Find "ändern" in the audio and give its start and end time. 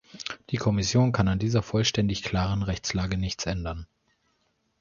3.45-3.85